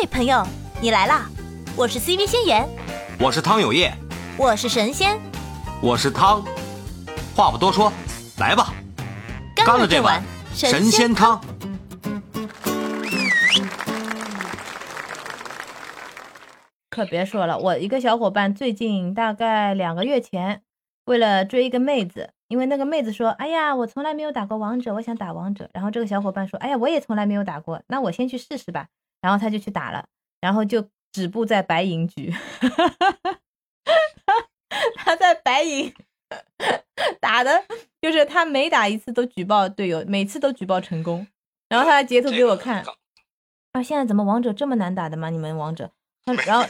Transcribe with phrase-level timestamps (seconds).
[0.00, 0.42] 嘿，朋友，
[0.80, 1.28] 你来啦！
[1.76, 2.66] 我是 CV 仙言，
[3.18, 3.92] 我是汤有业，
[4.38, 5.20] 我是神仙，
[5.82, 6.42] 我是汤。
[7.36, 7.92] 话不多说，
[8.38, 8.72] 来吧，
[9.54, 10.22] 干了这碗
[10.54, 11.38] 神仙汤。
[16.88, 20.62] 可别说了，我一个小伙伴最近大概两个月前，
[21.04, 28.86] 为了追一个妹子，因为那个妹子说：“哎呀，我从来没有打过王者，我想打王者。”然后这个小伙伴说：“哎呀，我也从来没有打过，那我先去试试吧。”
[29.20, 30.04] 然后他就去打了，
[30.40, 32.34] 然后就止步在白银局。
[34.96, 35.92] 他在白银
[37.20, 37.64] 打的，
[38.00, 41.26] 就是他每打一次都举报队友，每次都举报成功。
[41.68, 42.84] 然后他还截图给我看，
[43.72, 45.30] 啊，现在怎么王者这么难打的吗？
[45.30, 45.90] 你们王者？
[46.46, 46.64] 然后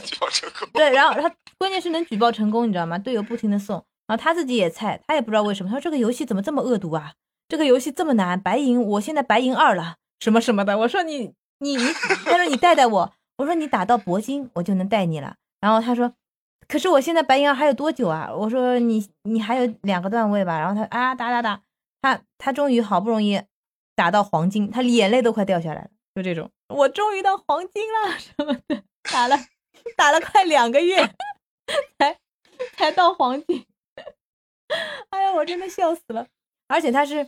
[0.73, 2.97] 对，然后他关键是能举报成功，你知道吗？
[2.97, 3.75] 队友不停的送，
[4.07, 5.69] 然后他自己也菜，他也不知道为什么。
[5.69, 7.13] 他说这个游戏怎么这么恶毒啊？
[7.47, 10.77] 这个游戏这么难，白银，我现在白银二了，什么什么的。
[10.79, 11.83] 我说你你你，
[12.25, 15.35] 他说你带带我，我说你打到铂金我就能带你了。
[15.59, 16.11] 然后他说，
[16.67, 18.29] 可是我现在白银二还有多久啊？
[18.33, 20.59] 我说你你还有两个段位吧。
[20.59, 21.61] 然后他啊打打打，
[22.01, 23.41] 他他终于好不容易
[23.95, 28.83] 打到黄金，他眼泪都快掉下来了，就这种，我终于到黄金了什么的。
[29.03, 29.37] 打了，
[29.95, 30.97] 打了快两个月，
[31.99, 32.17] 才
[32.75, 33.65] 才到黄金。
[35.09, 36.25] 哎呀，我真的笑死了。
[36.67, 37.27] 而且他是，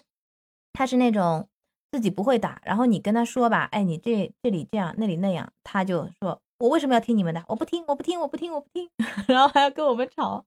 [0.72, 1.47] 他是那种
[1.94, 7.44] 自己不会打，然后你跟他说吧，哎，你这这里这样，那里那样，他就说，我为什么要听你们的？
[7.48, 8.90] 我不听，我不听，我不听，我不听，
[9.28, 10.44] 然后还要跟我们吵。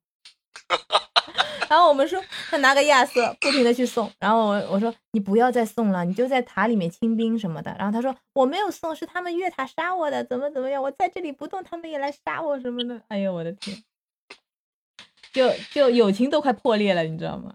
[1.69, 7.73] 然后我们说他拿个亚瑟不停的去送，然后我我说你不要再送了，你就在塔里面清兵什么的。
[7.79, 13.01] 然后他说我没有送，是他们越塔杀我的，怎么怎么样，我在这里不动，他们也来杀我什么的。
[13.07, 13.85] 哎呦我的天，
[15.33, 17.55] 就就友情都快破裂了，你知道吗？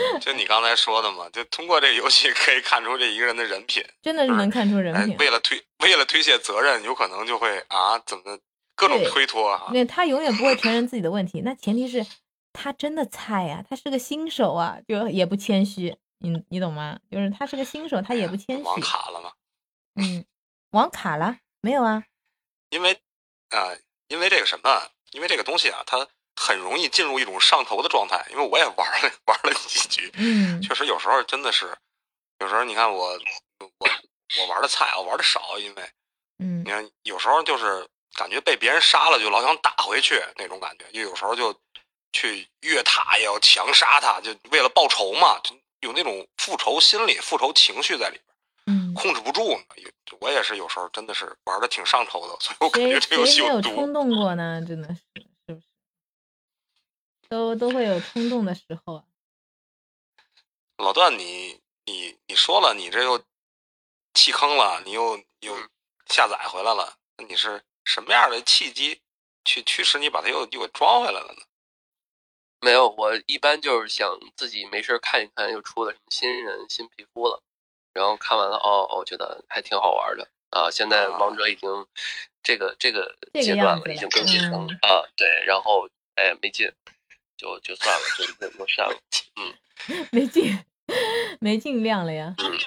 [0.20, 5.16] 就你刚才说的嘛，就通过这个游戏可以看出这一个人的人品，真的是能看出人品。
[5.18, 8.38] 为了推为了推卸责任，有可能就会啊怎么
[8.74, 9.70] 各种推脱啊。
[9.72, 12.06] 那他永远不会承认自己的问题，那前提是。
[12.50, 16.98] 他真的菜呀，他是个新手啊，就也不谦虚，你你懂吗？
[17.08, 18.62] 就是他是个新手，他也不谦虚。
[18.64, 19.30] 网卡了吗？
[19.94, 20.24] 嗯，
[20.70, 22.02] 网卡了没有啊？
[22.70, 22.94] 因为
[23.50, 23.76] 啊，
[24.08, 24.90] 因为这个什么？
[25.12, 25.98] 因为这个东西啊，它
[26.38, 28.24] 很容易进入一种上头的状态。
[28.30, 31.76] 因为我也玩了 玩了几局，嗯，确实有时候真的是，
[32.38, 33.18] 有时候你看我
[33.78, 33.88] 我
[34.38, 35.82] 我玩的菜，我玩的少，因为
[36.38, 41.58] 嗯，你看有时候就是感觉被别人杀了，就老想打回去那种感觉，就有时候就。
[42.10, 48.18] 去越塔也要强杀他，就为了报仇嘛，就有那种复仇心理、复仇情绪在里
[48.64, 49.60] 边，嗯，控制不住。
[50.18, 54.58] 我也是有时候真的是玩的挺上头的，所以我感觉这游戏有冲动过呢？
[54.66, 55.00] 真的是？
[57.28, 59.04] 都都会有冲动的时候啊。
[60.78, 63.22] 老段，你你你说了，你这又
[64.14, 65.56] 弃坑了，你又又
[66.06, 69.00] 下载回来了，那你是什么样的契机
[69.44, 71.42] 去驱使你把它又又给装回来了呢？
[72.60, 77.40] 没有，我一般就是想自己没事看一看，又出了什么新人新皮肤了，
[77.92, 80.70] 然后看完了，哦，我觉得还挺好玩的啊。
[80.70, 81.86] 现在王者已经
[82.42, 86.72] 这个这个阶段了，已经更新成啊，对，然后哎没劲，
[87.38, 89.00] 就就算了，就就删了，
[89.36, 89.54] 嗯，
[90.12, 90.58] 没劲，
[91.40, 92.34] 没劲量了呀。
[92.36, 92.58] 嗯，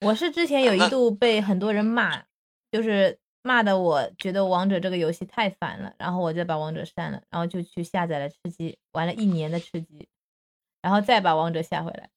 [0.00, 2.24] 我是之前有一度被很多人骂，
[2.70, 3.18] 就是。
[3.44, 10.08] 骂的我觉得王者这个游戏太烦了，然后我就把王者删了，然后就去下载了吃鸡，玩了一年的吃鸡，
[10.80, 12.08] 然后再把王者下回来。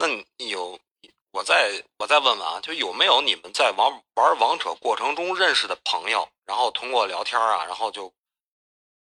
[0.00, 0.80] 那你有
[1.30, 8.12] 我再我再问问啊，就有没有你们在玩玩王者过程中认识的朋友，然后通过聊天啊，然后就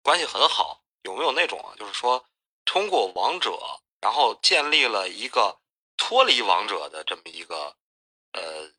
[0.02, 0.82] 关系很好？
[1.02, 2.24] 有没有那种啊，就是说
[2.64, 3.58] 通过王者，
[4.00, 5.58] 然后建立了一个
[5.96, 7.76] 脱离王者的这么一个
[8.32, 8.70] 呃。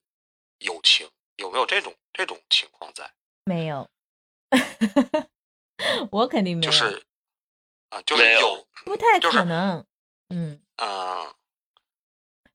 [0.60, 3.12] 友情有没有这种这种情况在？
[3.44, 3.90] 没有，
[6.10, 6.72] 我肯定没有。
[6.72, 7.06] 就是
[7.90, 9.86] 啊，就是有，不太可能。
[10.30, 11.36] 嗯啊，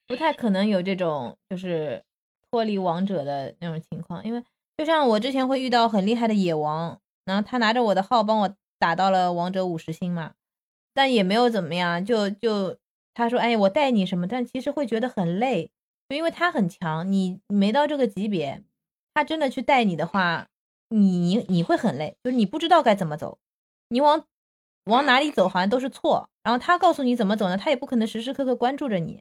[0.07, 2.03] 不太可能有这种就是
[2.51, 4.43] 脱离王者的那种情况，因为
[4.79, 6.99] 就像我之前会遇到很厉害的野王，
[7.29, 10.33] 然后他拿着我的号帮我打到了王者五十星嘛，
[10.95, 12.79] 但也没有怎么样，就就
[13.13, 15.71] 他说哎我带你什么，但其实会觉得很累。
[16.09, 18.65] 就因为他很强，你没到这个级别，
[19.13, 20.49] 他真的去带你的话，
[20.89, 23.39] 你你会很累，就是你不知道该怎么走，
[23.91, 24.25] 你往
[24.85, 26.31] 往哪里走好像都是错。
[26.43, 29.21] 然后他告诉你怎么走呢，他也不可能时时刻刻关注着你，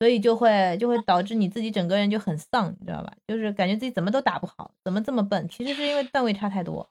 [0.00, 3.12] 所以就会就会导致你自己整个人就很丧，你知道吧？
[3.28, 5.48] 就是感觉自己怎么都打不好，怎么这么笨？
[5.48, 6.88] 其实是因为段位差太多。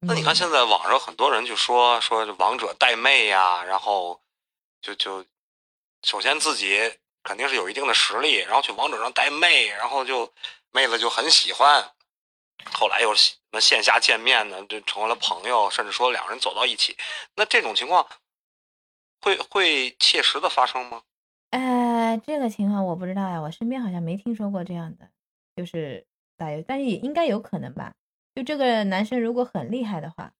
[0.00, 4.20] 那你看现在网上很多人就说说王者带妹呀，然后
[4.80, 5.24] 就就
[6.02, 6.98] 首先自己。
[7.24, 10.32] 肯定是有一定的实力，然后去王者上带妹，然后就
[10.70, 11.92] 妹子就很喜欢，
[12.72, 16.96] 后来又什么线下见面呢，就成为了朋友，甚至说两人走到一起，
[17.34, 18.06] 那这种情况
[19.20, 21.02] 会会切实的发生吗？
[21.50, 25.10] 呃，这个情况我不知道呀，我身边好像没听说过这样的，
[25.54, 26.06] 就是
[26.38, 27.92] 打游，但是也应该有可能吧。
[28.38, 30.32] 就这个男生如果很厉害的话，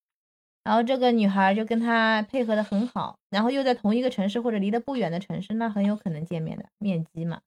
[0.62, 7.40] 然后这个女孩就跟他配合的很好，然后又在同一个城市或者离得不远的城市，那很有可能见面的面基嘛。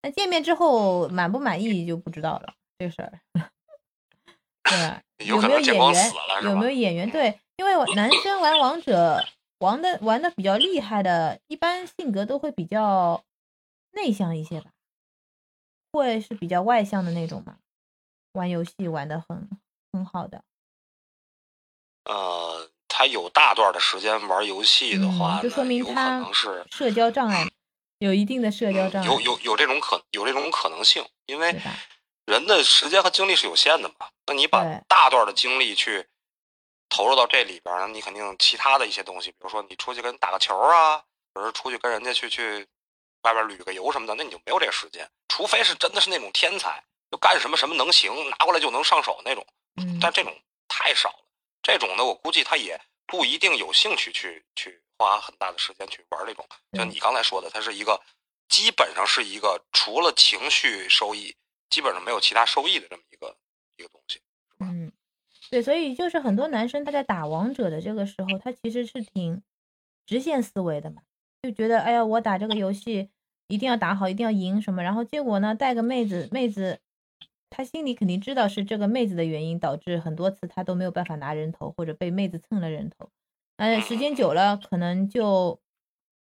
[0.00, 3.20] 那见面之后满不满意就不知道了，这个事儿，
[4.62, 5.02] 对吧？
[5.26, 6.12] 有没有演员
[6.42, 7.10] 有没有演员？
[7.12, 9.22] 对，因为男生玩王者
[9.58, 13.22] 玩的玩的比较厉害的，一般性格都会比较
[13.92, 14.70] 内向一些吧，
[15.92, 17.58] 会是比较外向的那种嘛。
[18.32, 19.46] 玩游戏玩的很
[19.98, 20.44] 很好的，
[22.04, 27.44] 呃，他有大段的时间玩游戏的话，嗯，就说明有可他能是社交障碍，
[27.98, 31.60] 有一定的社交障碍，有有有这种可有这种可能性，因为？
[32.28, 34.06] 人的时间和精力是有限的嘛。
[34.26, 36.06] 那你把大段的精力去
[36.90, 41.02] 投入到这里边你肯定其他的一些东西，比如说你出去跟打个球啊，
[41.32, 42.66] 或者是出去跟人家去去
[43.22, 45.10] 外边旅个游什么的，那你就没有这个时间。
[45.28, 49.46] 除非是真的是那种天才，就干什么什么能行，拿过来就能上手那种。
[49.80, 50.34] 嗯，但这种
[50.68, 51.24] 太少了，
[51.62, 56.46] 这种呢，我估计他也不一定有兴趣去去花很大的时间去玩这种。
[56.72, 58.00] 就嗯你刚才说的，它是一个
[58.48, 61.34] 基本上是一个除了情绪收益，
[61.70, 63.36] 基本上没有其他收益的这么一个
[63.76, 64.20] 一个东西。
[64.60, 64.92] 嗯，
[65.50, 69.42] 对，所以就是很多男生他在打王者的这个时候，他其实是挺
[70.06, 71.02] 直线思维的嘛，
[71.42, 73.10] 就觉得哎呀，我打这个游戏
[73.46, 76.80] 一定要打好，一定要赢什么，然后结果呢，带个妹子，妹子
[77.50, 83.08] 他心里肯定知道是这个妹子的原因导致很多次他都没有办法拿人头，或者被妹子蹭了人头，
[83.56, 85.58] 嗯，时间久了可能就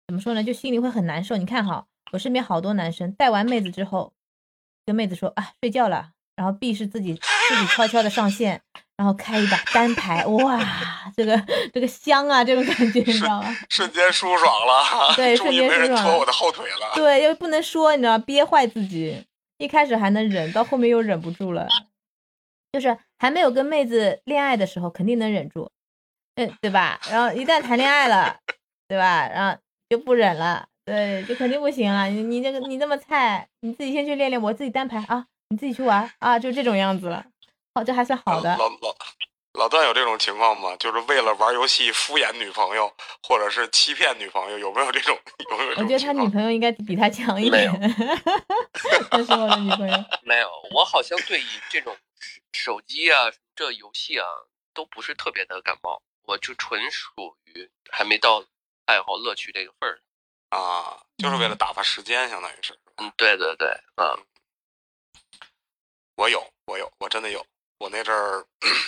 [0.07, 1.37] 怎么说呢，就心里会很难受。
[1.37, 4.13] 你看哈，我身边好多男生带完妹子之后，
[4.85, 8.61] 跟妹子说啊睡觉了，然后 B 是自己自己悄悄的上线，
[8.97, 10.59] 然后开一把单排，哇，
[11.15, 11.41] 这个
[11.73, 13.55] 这个香啊，这种感觉你知道吗？
[13.69, 16.91] 瞬间舒爽了，对瞬间舒爽拖我的后腿了。
[16.95, 19.25] 对，又不能说，你知道吗，憋坏自己。
[19.57, 21.67] 一开始还能忍，到后面又忍不住了。
[22.71, 25.69] 就是还没有跟妹子恋爱的时候，肯定能忍住，
[26.35, 26.99] 嗯，对吧？
[27.11, 28.39] 然后一旦谈恋爱了，
[28.87, 29.27] 对吧？
[29.27, 29.59] 然后
[29.89, 32.07] 就不忍了，对，就肯定不行了。
[32.07, 37.23] 你你这个你这么菜，你自己先去练练，我自己单排啊，你自己去玩啊，就这种样子了。
[37.75, 38.57] 好，这还算好的。
[38.57, 38.92] 老老
[39.63, 40.75] 老段有这种情况吗？
[40.75, 42.93] 就是为了玩游戏敷衍女朋友，
[43.25, 45.17] 或者是欺骗女朋友，有没有这种？
[45.49, 46.11] 有没有这种我觉得他？
[46.11, 47.89] 女朋友应该比他强一没有点。
[49.09, 49.97] 那是我的女朋友。
[50.23, 54.25] 没有，我好像对于这种手手机啊、这游戏啊
[54.73, 57.09] 都不是特别的感冒，我就纯属
[57.45, 58.43] 于还没到
[58.85, 59.95] 爱好乐趣这个份儿
[60.51, 60.59] 上。
[60.59, 62.77] 啊，就是为了打发时间，相当于是。
[62.97, 64.19] 嗯，对对对，嗯，
[66.17, 67.45] 我有，我有，我真的有。
[67.83, 68.45] 我那阵儿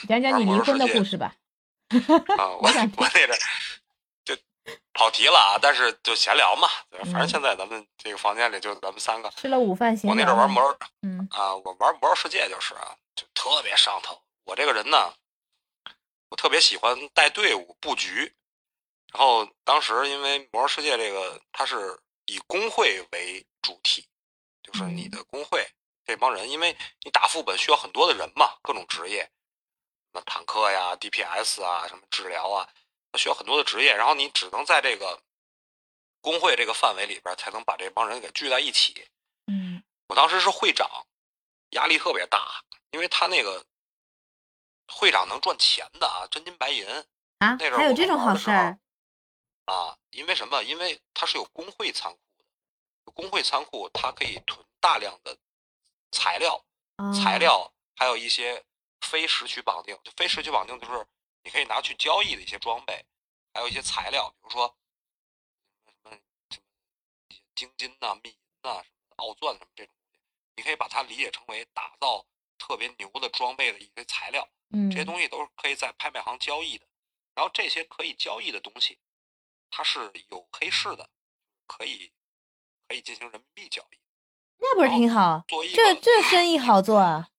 [0.07, 1.35] 讲讲你离婚的故事吧。
[2.39, 2.71] 啊，我我
[3.13, 3.37] 那阵儿
[4.23, 4.33] 就
[4.93, 6.69] 跑题了啊，但是就闲聊嘛。
[7.11, 9.29] 反正嗯现在咱们这个房间里就咱们三个。
[9.31, 14.17] 吃了午饭闲我那阵儿玩魔兽嗯啊，我玩魔兽世界就是啊，就特别上头。
[14.45, 15.13] 我这个人呢，
[16.29, 18.33] 我特别喜欢带队伍布局。
[19.11, 24.07] 然后当时因为魔兽世界这个它是以工会为主体，
[24.63, 25.67] 就是你嗯的工会
[26.05, 32.69] 这帮人，因为你打副本需要很多的人嘛，各种职业，什么坦克呀、DPS 啊、什么治疗啊，
[33.11, 33.95] 它需要很多的职业。
[33.95, 35.21] 然后你只能在这个
[36.21, 39.07] 工会这个范围里边，才能把这帮人给聚在一起。
[39.47, 40.87] 嗯我当时是会长，
[41.71, 43.65] 压力特别大，因为他那个
[44.87, 46.85] 会长能赚钱的啊，真金白银
[47.39, 48.51] 啊那阵儿，还有这种好事？
[48.51, 49.97] 啊。
[50.11, 50.63] 因为什么？
[50.63, 55.37] 因为他是有工会仓库的，工会仓库它可以囤大量的
[56.15, 56.55] 材料，
[56.97, 58.63] 哦材料还有一些
[59.01, 61.05] 非时区绑定，就非时区绑定就是
[61.43, 63.05] 你可以拿去交易的一些装备，
[63.53, 64.77] 还有一些材料，比如说
[65.85, 66.65] 什么什么什么
[67.27, 70.21] 一些精金呐、密银呐、什么奥钻什么这种东西，
[70.55, 72.25] 你可以把它理解成为打造
[72.57, 76.87] 特别牛的装备的一些材料，嗯，这些东西都是可以在拍卖行交易的。
[77.35, 78.97] 然后这些可以交易的东西，
[79.69, 81.09] 它是有黑市的，
[81.67, 82.13] 可以
[82.87, 83.99] 可以进行人民币交易。
[84.57, 85.43] 那不是挺好？
[85.47, 87.29] 作为一这这生意好做啊！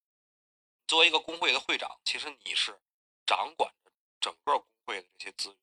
[0.87, 2.79] 作为一个工会的会长，其实你是
[3.25, 5.57] 掌管着整个工会的这些资源，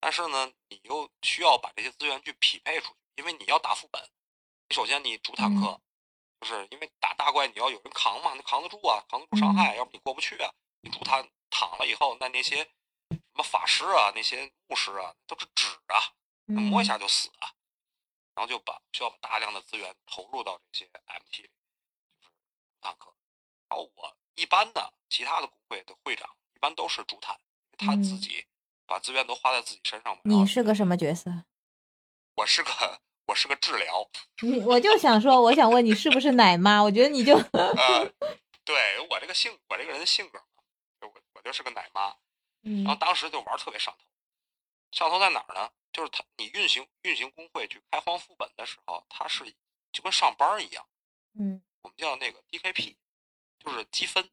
[0.00, 4.02] 但是呢，你又需要把这些资源去匹配出去，因为你要打副本，
[4.68, 5.80] 你首先你主坦克，
[6.40, 10.50] 就是因为打大怪你要有人扛嘛，你扛得住啊，扛得住伤害，要不你过不去啊。
[10.80, 12.56] 你主坦躺了以后，那那些
[13.10, 16.12] 什么法师啊，那些牧师啊，都是纸啊，
[16.48, 17.52] 嗯摸一下就死啊。
[18.34, 21.50] 然后就把需要把大量的资源投入到这些 MT 里，
[22.20, 22.32] 就是
[22.80, 23.14] 坦克。
[23.68, 27.38] 然后我一般的其他的工会的会长一般都是主坦，
[27.78, 28.46] 他自己
[28.86, 30.22] 把资源都花在自己身上嘛。
[30.24, 31.30] 你是个什么角色？
[32.36, 34.10] 我是个我是个治疗。
[34.42, 36.82] 你我就想说，我想问你是不是奶妈？
[36.82, 38.12] 我觉得你就呃，
[38.64, 40.62] 对我这个性我这个人的性格嘛，
[41.02, 42.16] 我我就是个奶妈。
[42.62, 44.04] 然后当时就玩特别上头，
[44.90, 45.70] 上头在哪儿呢？
[45.94, 49.44] 就是他你运行运行工会去开荒副本的时候，他是
[49.90, 50.86] 就跟上班一样。
[51.38, 52.96] 嗯，我们叫那个 DKP，
[53.58, 54.28] 就是积分，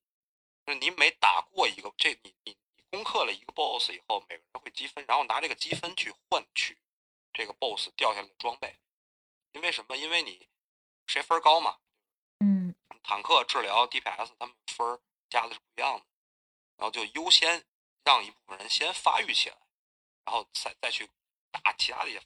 [0.65, 6.77] 就是你每打过一个这你你你攻克了一个 BOSS 以后，每个人会积分，然后拿这个积分去换取
[7.31, 8.79] 这个 BOSS 掉下来的装备。
[9.53, 9.95] 因为什么？
[9.95, 10.49] 因为你
[11.07, 11.77] 谁分高嘛。
[12.39, 14.99] 嗯，坦克、治疗、DPS 他们分
[15.29, 16.05] 加的是不一样的，
[16.75, 17.65] 然后就优先。
[18.03, 19.55] 让一部分人先发育起来，
[20.25, 21.07] 然后再再去
[21.51, 22.21] 打其他的一些，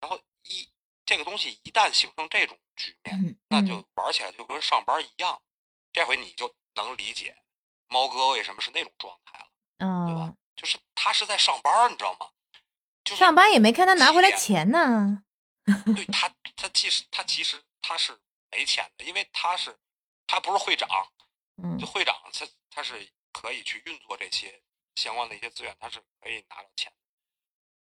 [0.00, 0.70] 然后一
[1.06, 5.42] 这个东西一旦形成这种局面，那就玩起来就跟上班一样。
[5.92, 7.36] 这回你就能理解
[7.88, 10.34] 猫哥为什么是那种状态了，对吧？
[10.56, 12.30] 就是他是在上班，你知道吗？
[13.16, 15.24] 上班也没看他拿回来钱呢。
[15.94, 19.78] 对 他，他其实他其实他是没钱的，因为他是
[20.26, 20.88] 他不是会长，
[21.78, 23.10] 就会长他他是。
[23.34, 24.62] 可以去运作这些
[24.94, 26.92] 相关的一些资源，他是可以拿到钱。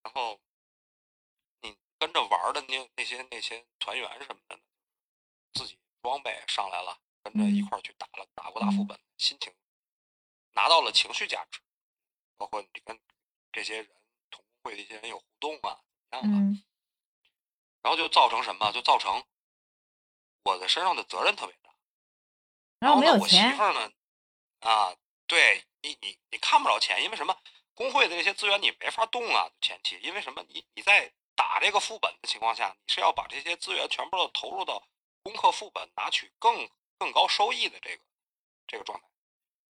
[0.08, 0.40] 然后
[1.60, 4.58] 你跟着玩的那那些那些团员什么的，
[5.54, 9.54] 自己装备上来了，跟着一块去打了打过大副本，心情
[10.54, 11.60] 拿到了情绪价值，
[12.38, 12.98] 包括你跟
[13.52, 13.90] 这些人
[14.32, 16.64] 同会的一些人有互动啊，怎么样啊？
[17.82, 18.72] 然后就造成什么？
[18.72, 19.26] 就造成
[20.44, 21.76] 我的身上的责任特别大。
[22.80, 23.92] 然后呢，我媳妇呢，
[24.62, 24.96] 啊。
[25.28, 27.38] 对你，你你看不着钱，因为什么？
[27.78, 29.48] 工会的这些资源你没法动啊。
[29.62, 30.44] 前期，因为什么？
[30.50, 34.82] 你你在打这个副本的情况下，你是要把这些资源全部都投入到
[35.22, 36.68] 攻克副本，拿取更
[36.98, 38.02] 更高收益的这个
[38.66, 39.06] 这个状态。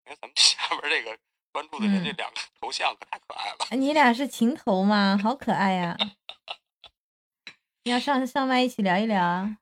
[0.05, 1.15] 因为咱们 下边这个
[1.51, 3.58] 关注的人这两个头像可太可爱了。
[3.77, 5.20] 你俩是情头吗？
[5.22, 5.96] 好可爱呀！
[7.86, 9.58] 你要上上麦一起聊一聊啊？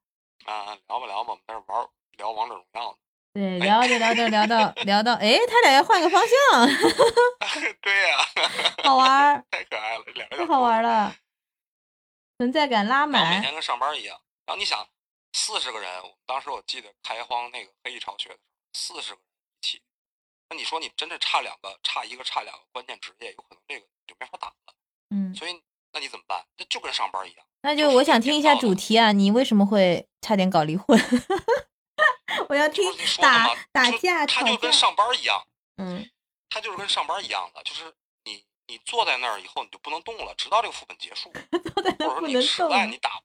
[0.45, 2.97] 啊，聊吧聊吧，我们在这玩聊王者荣耀呢。
[3.39, 6.67] 对，聊着聊着聊到聊到，哎，他俩要换个方向。
[7.79, 8.17] 对呀，
[8.83, 11.15] 好玩太可爱了，两个太好玩了，
[12.37, 13.35] 存在感拉满。
[13.35, 14.19] 每天跟上班一样。
[14.45, 14.85] 然后你想，
[15.31, 15.89] 四十个人，
[16.25, 18.43] 当时我记得开荒那个黑翼巢穴的时候，
[18.73, 19.23] 四十个人
[19.61, 19.81] 一起，
[20.49, 24.73] 那你说你真的差两个，差一个，差两个关键职业，有可能这个就没法打了。
[25.11, 25.33] 嗯。
[25.33, 25.61] 所以，
[25.93, 26.45] 那你怎么办？
[26.57, 27.45] 那就跟上班一样。
[27.61, 30.99] 那就我想听一下主题啊，你为什么会差点搞离婚？
[32.49, 32.83] 我要听
[33.17, 35.43] 打打架，他就跟上班一样，
[35.77, 36.09] 嗯，
[36.49, 41.31] 他就是跟上班一样的，就是你你坐在那儿以后你就不能动了，直到这个副本结束，
[41.73, 42.91] 坐在那儿不能动。
[42.91, 43.21] 你打，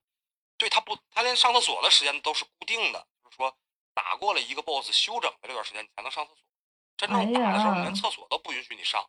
[0.57, 3.57] 对他不，他连上厕所的时间都是固定的，就是说
[3.93, 6.39] 打过了一个 boss 休整的这段时间你才能上厕所，
[6.97, 9.05] 真正打的时候连厕所都不允许你上，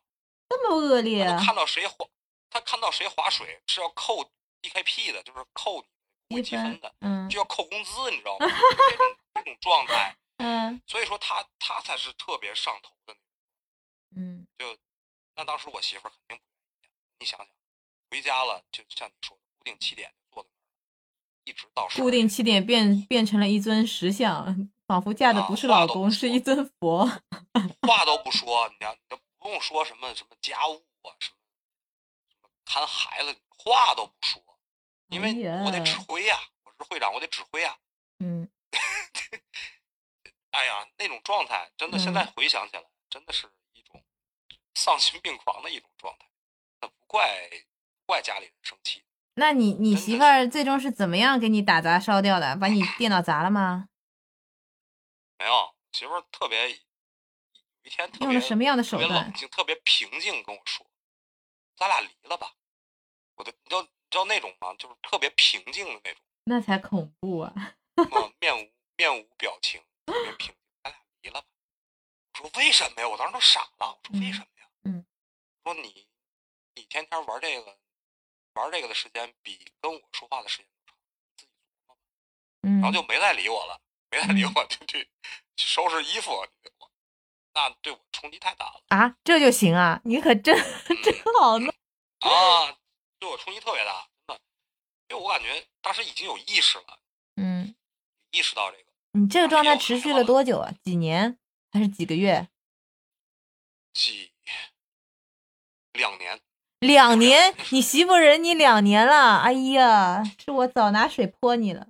[0.48, 1.24] 这么恶劣。
[1.44, 2.06] 看到谁滑，
[2.50, 4.30] 他看到谁划水是要扣
[4.62, 5.84] DKP 的，就是扣
[6.28, 8.46] 你积分的，嗯，就要扣工资，你知道 吗？
[9.36, 13.16] 这种状态，嗯，所以说他他才是特别上头的，
[14.16, 14.76] 嗯，就
[15.34, 16.42] 那当时我媳妇儿肯定不
[16.82, 16.88] 愿意，
[17.20, 17.48] 你想想，
[18.10, 20.66] 回家了就像你说的，固定七点坐在那儿，
[21.44, 27.06] 一直到固定七点变变成了一尊石像，仿佛嫁的不是老公，是一尊佛，
[27.82, 31.36] 话都不说，你你都不用说什么什么家务啊，什么
[32.28, 34.42] 什么看孩子，话都不说，
[35.08, 35.32] 因为
[35.64, 37.78] 我得指挥呀，我是会长，我得指挥呀，
[38.18, 38.48] 嗯。
[40.52, 44.02] 哎呀，那种状态真的，现在回想起来，真的是一种
[44.74, 46.26] 丧心病狂的一种状态。
[46.80, 47.50] 那不怪
[48.06, 49.04] 怪家里人生气。
[49.34, 52.56] 那你你媳妇儿最终是怎么样给你打砸烧掉的？
[52.56, 53.88] 把你电脑砸了吗？
[55.38, 56.76] 没有，媳妇儿特别有
[57.82, 59.10] 一天用了什么样的手段？
[59.10, 60.86] 冷静，特别平静跟我说
[61.76, 62.54] ：“咱俩离了吧。”
[63.36, 64.72] 我的，你知道你知道那种吗？
[64.78, 66.22] 就是特别平静的那种。
[66.44, 67.52] 那才恐怖啊！
[68.40, 70.56] 面无面无表情，特别平静。
[70.82, 71.46] 咱俩离了吧。
[72.34, 73.08] 我说为什么呀？
[73.08, 73.98] 我当时都傻了。
[74.02, 74.68] 我说为什么呀？
[74.84, 75.06] 嗯。
[75.64, 76.08] 说你
[76.74, 77.78] 你天天玩这个，
[78.54, 80.96] 玩这个的时间比跟我说话的时间长，
[81.36, 82.00] 自己琢磨吧。
[82.62, 82.80] 嗯。
[82.80, 85.10] 然后就没再理我了，没再理我，就去
[85.56, 86.46] 收拾衣服。
[87.54, 89.16] 那对我冲击太大了啊！
[89.24, 89.98] 这就行啊？
[90.04, 90.54] 你可真
[91.02, 91.74] 真好弄
[92.20, 92.78] 啊！
[93.18, 94.42] 对我冲击特别大，真的，
[95.08, 97.00] 因为我感觉当时已经有意识了。
[97.36, 97.74] 嗯。
[98.30, 98.85] 意识到这个，
[99.16, 100.70] 你这个状态持续了多久啊？
[100.84, 101.38] 几年
[101.72, 102.48] 还是几个月？
[103.94, 104.30] 几
[105.94, 106.38] 两年？
[106.80, 111.88] 两年，你媳妇忍你两年了，哎呀，是我早拿水泼你了。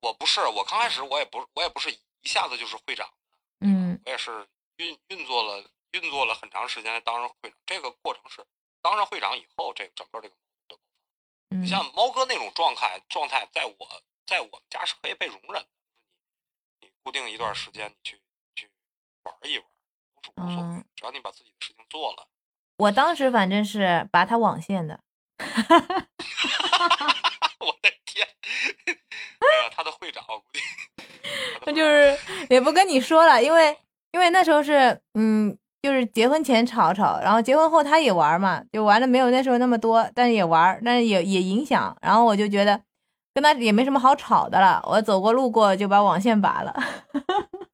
[0.00, 3.08] 我不是，我刚开始我也不我也不是一下子就是会长，
[3.60, 4.48] 嗯我也是
[4.78, 7.56] 运运作了运作了很长时间才当上会长。
[7.64, 8.44] 这个过程是
[8.82, 10.34] 当上会长以后，这个整个这个
[11.50, 15.68] 你像猫哥那种状态状态，在我在我们家是可以被容忍的。
[17.04, 18.18] 你固定一段时间，你去
[18.54, 18.70] 去
[19.24, 19.66] 玩一玩，
[20.14, 22.26] 都是无所谓嗯，只要你把自己的事情做了。
[22.78, 24.98] 我当时反正是把他网线的，
[25.38, 25.46] 我
[27.82, 28.26] 的天！
[28.86, 28.94] 哎
[29.62, 30.60] 呀，他的会长我估计，
[31.66, 32.18] 那就是
[32.48, 33.76] 也不跟你说了，因为
[34.12, 42.82] 因为那时候是嗯，就是结婚前吵吵，然后结婚后他也玩嘛，就玩的没有那时候那么多，但是也玩，但是也也影响，然后我就觉得
[43.34, 46.72] 跟他也没什么好吵的了，我走过路过就把网线拔了，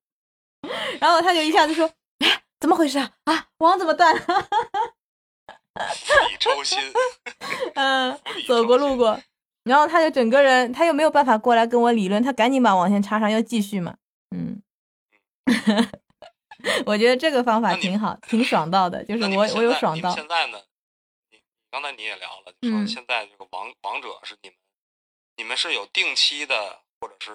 [0.98, 1.88] 然后他就一下子说，
[2.20, 3.12] 哎，怎么回事啊？
[3.24, 4.22] 啊，网怎么断了？
[6.38, 6.78] 抽薪。
[7.74, 9.20] 嗯，走过路过，
[9.64, 13.96] 然后他就整个人，他又没有办法过来跟我理论，他赶紧把网线插上，要继续嘛。
[14.34, 14.62] 嗯，
[16.86, 20.10] 我觉得这个方法挺好，挺爽到的，就是我我有爽到。
[20.14, 20.58] 现在呢？
[21.30, 21.38] 你
[21.70, 24.58] 刚才你也聊了，就说嗯现在这个王、王者是你们，
[25.40, 26.54] 你们是有定期的，
[27.00, 27.30] 或者是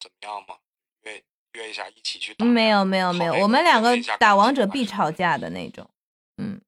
[0.00, 0.54] 怎么样吗？
[1.02, 2.46] 约约一下一起去打？
[2.46, 5.86] 没有没有没有，我们两个打王者必吵架的那种。
[6.38, 6.58] 嗯，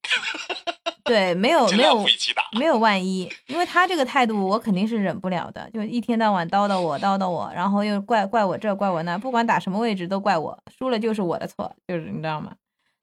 [1.05, 2.05] 对，没有没有。
[2.53, 12.55] 没有万一，因为他这个态度我肯定是忍不了的，就一天到晚叨叨我叨叨我，然后又怪怪我这怪我那，不管打什么位置都怪我，输了就是我的错，就是你知道吗？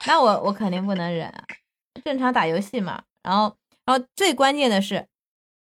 [0.05, 1.43] 那我我肯定不能忍啊，
[2.05, 3.03] 正常打游戏嘛。
[3.23, 5.07] 然后然后最关键的是，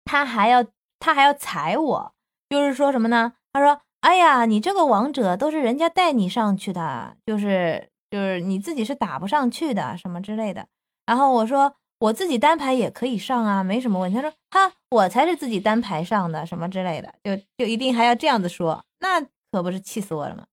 [0.06, 0.66] 他还要
[1.02, 2.14] 他还要踩我，
[2.50, 3.34] 就是说什么呢？
[3.52, 10.68] 他说：“哎呀，你这个王者都是人家带你上去的，就是就是你自己是打不上去的，什么之类的。”
[11.06, 14.16] 然后我说我自己单排也可以上啊，没什么问题。
[14.16, 19.20] 他说哈，我才是自己单排上的，什么之类的，就就一定还要这样子说，那
[19.52, 20.46] 可不是气死我了吗？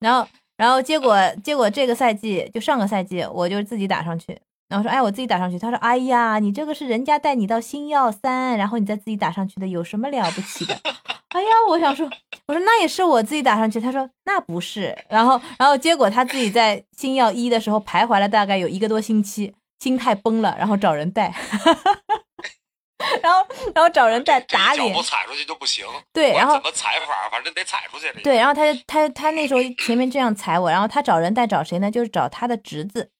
[0.00, 4.40] 然后然后结果结果这个赛季就上个赛季我就自己打上去，
[4.72, 10.74] 然后说哎我自己打上去，他说哎呀你这个是人家带你到星耀三，然后你再自己打上去的，有什么了不起的？
[11.28, 12.08] 哎呀，我想说，
[12.46, 13.78] 我说那也是我自己打上去。
[13.78, 21.34] 他说那不是，然后然后结果他自己在星耀一的时候徘徊了大概有一个多星期，心态崩了，然后找人带，
[23.22, 25.84] 然后然后找人带打脸一脚不，踩出去就不行。
[26.12, 28.06] 对，然后怎么踩法，反正得踩出去。
[28.08, 31.90] 这个对，然后他就他他那时候前面这样踩我，然后他找人带找谁呢？
[31.90, 33.10] 就是找他的侄子，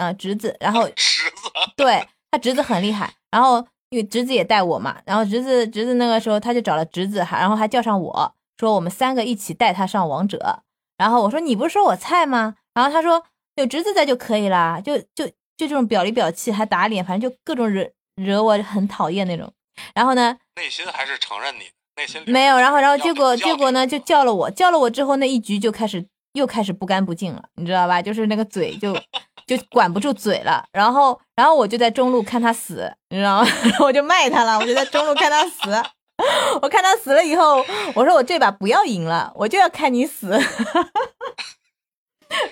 [0.00, 10.62] 啊、侄子，然后 侄子，对他侄子很厉害，然后因为侄子也带我嘛，然后侄子侄子那个时候他就找了侄子，还然后还叫上我说我们三个一起带他上王者，
[10.96, 12.54] 然后我说你不是说我菜吗？
[12.72, 13.22] 然后他说
[13.56, 19.52] 有侄子在就可以啦，就就就这种表里表气还打脸，反正就各种惹惹我很讨厌那种。
[19.94, 28.00] 然后呢，内心还是承认你的，内心没有，然后然后结果结果呢就叫了我，叫了我之后那一局就开始又开始不干不净了，你知道吧？
[28.00, 28.94] 就是那个嘴就
[29.50, 33.48] 就管不住嘴了，然后然后我就在中路看他死，你知道吗？
[33.82, 35.72] 我就卖他了，我就在中路看他死，
[36.62, 37.56] 我看他死了以后，
[37.96, 40.38] 我说我这把不要赢了，我就要看你死。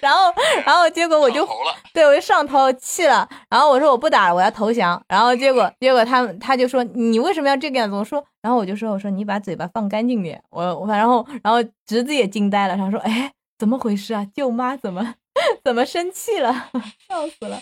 [0.01, 0.35] 然后，
[0.67, 1.49] 然后结果我就
[1.95, 5.01] 对，我就上头气了，然后我说我不打了，我要投降。
[5.07, 7.95] 然后结果结果他他就说你为什么要这个样子？
[7.95, 10.43] 我说，然后我就说我说你把嘴巴放干净点。
[10.51, 14.27] 我我然后然后侄子也惊呆了，他说哎怎么回事啊？
[14.35, 15.15] 舅妈怎么
[15.65, 16.71] 怎么生气了？
[17.09, 17.61] 笑死了。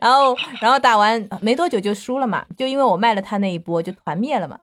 [0.00, 4.58] 然后然后打完没多久就输了嘛，就因为我卖了他那一波就团灭了嘛，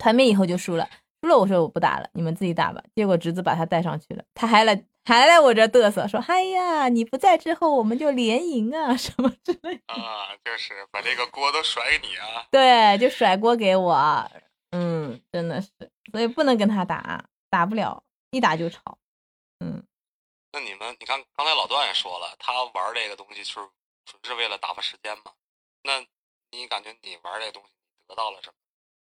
[0.00, 0.88] 团灭以后就输了。
[1.22, 2.82] 输了，我说我不打了，你们自己打吧。
[2.94, 9.94] 结果侄子把他带上去了，他还来还来我这嘚瑟，说：“哎呀，你不在之后，我们就连赢啊，什么之类的。
[9.94, 14.30] 啊，就是把这个锅都甩给你啊。”对，就甩锅给我。
[14.70, 15.68] 嗯，真的是，
[16.12, 18.98] 所以不能跟他打，打不了，一打就吵。
[20.56, 23.60] 那你们，你看刚才老段也说了，他玩这个东西是
[24.06, 25.32] 纯是为了打发时间嘛？
[25.82, 26.00] 那
[26.50, 27.68] 你感觉你玩这个东西
[28.08, 28.54] 得到了什么？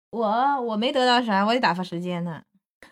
[0.10, 2.44] 我我没得到啥，我得打发时间呢。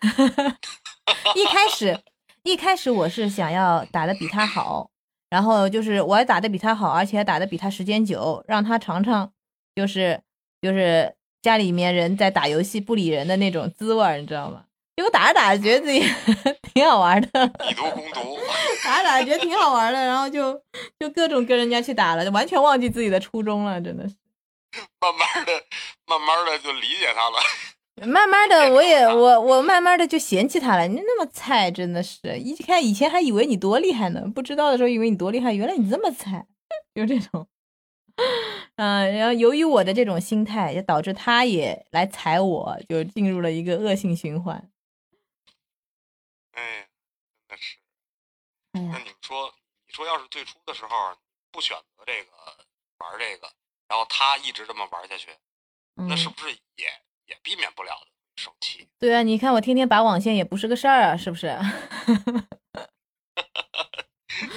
[1.36, 2.02] 一开始
[2.42, 4.90] 一开始我是想要打的比他好，
[5.28, 9.30] 然后就是我打的比他好，而且打的比他时间久，让他尝尝
[9.74, 10.22] 就是
[10.62, 14.64] 就是家里面人在打游戏不理人的那种滋味，你知道吗？
[14.96, 16.00] 结果打着打着觉得自己
[16.72, 18.38] 挺好玩的，以毒攻毒，
[18.84, 20.54] 打着打着觉得挺好玩的，然后就
[20.98, 24.14] 就各种跟人家去打了，完全忘记自己的初衷了，真的是。
[25.00, 25.52] 慢慢的、
[26.06, 27.38] 慢慢的就理解他了。
[28.08, 30.88] 慢慢的，我也我我慢慢的就嫌弃他了。
[30.88, 36.46] 你那么菜，真的是一看以前还以为你多厉害呢，不知道的时候以为你多厉害，原来你这么菜，
[36.92, 37.46] 就这种。
[38.74, 44.68] 嗯，然后由于我的这种心态，也导致他也来踩我，就进入了一个恶性循环。
[46.52, 46.88] 哎，
[47.48, 47.76] 真的是。
[47.76, 49.52] 哎呀，那你们说，
[49.86, 51.16] 你说要是最初的时候
[51.50, 52.30] 不选择这个
[52.98, 53.50] 玩这个，
[53.88, 55.28] 然后他一直这么玩下去，
[55.94, 56.86] 那是嗯，不是也
[57.26, 58.06] 也避免不了的
[58.42, 58.88] 生气？
[58.98, 61.56] 对啊，你看我天天拔网线也不是个事儿啊，是不是？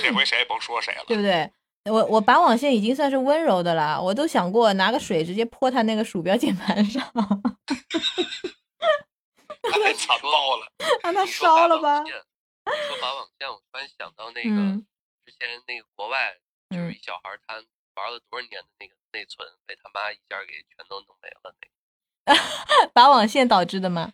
[0.01, 1.03] 这回谁也甭说谁了。
[1.07, 1.51] 对不对？
[1.85, 7.01] 我我拔网线已经算是温柔的了，我都想过拿个水直接泼他那个鼠标键盘上，
[9.61, 10.67] 太 残 暴了。
[11.03, 12.03] 让他烧了吧。
[12.71, 14.85] 你说拔网线，我突然想到那个、嗯
[15.25, 17.55] 之前那个国外，就是嗯一小孩儿他
[17.95, 21.53] 玩了多少年的那个内存，被他妈一下给全都弄没了。
[22.25, 22.33] 那
[22.85, 24.13] 个拔网线导致的吗？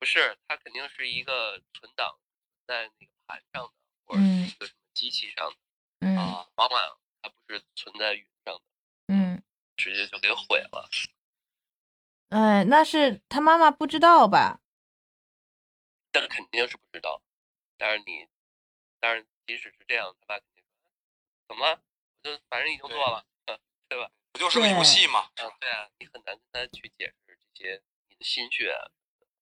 [0.00, 2.18] 不是，它肯定是一个存档
[2.66, 3.72] 在那个盘上的，
[4.04, 5.56] 或者嗯是一个什么机器上的，
[6.00, 8.62] 嗯啊，往往它不是存在云上的，
[9.08, 9.40] 嗯，
[9.76, 10.90] 直接就给毁了。
[12.30, 14.60] 哎，那是他妈妈不知道吧？
[16.10, 17.22] 但肯定是不知道。
[17.80, 18.28] 但是你，
[19.00, 21.80] 但是即使是这样，他爸肯定说，怎么了？
[22.22, 24.10] 我就反正已经做了，嗯， 对吧？
[24.32, 25.20] 不就是个游戏吗？
[25.20, 28.70] 啊，对啊，你很难跟他去解释这些你的心血。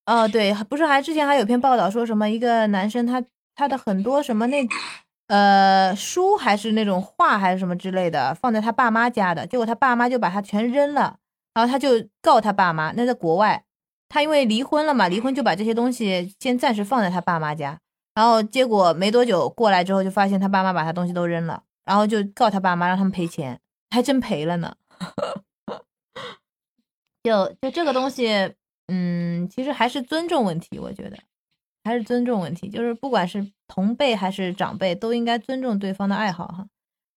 [0.05, 3.23] 哦，对，不是还之前还有篇报道说什么一个男生他
[3.53, 4.65] 他的很多什么那
[5.27, 11.19] 呃书还是那种画还是什么之类的放在他爸妈家的，结果他爸妈就把他全扔了，
[11.53, 13.65] 然后他就告他爸妈，那在国外，
[14.07, 17.79] 他因为离婚了嘛，离婚就把这些东西先暂时放在他爸妈家，
[18.19, 23.57] 然后结果没多久过来之后就发现他爸妈把他东西都扔了，然后就告他爸妈让他们赔钱，
[23.91, 24.75] 还真赔了呢。
[27.23, 28.55] 就就这个东西，
[28.87, 31.17] 嗯，其实还是尊重问题，我觉得
[31.85, 36.67] 还是尊重问题，就是不管是同辈还是长辈，都应该尊重对方的爱好哈。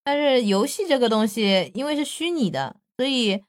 [0.04, 3.42] 但是游戏这个东西，因为是虚拟的，所以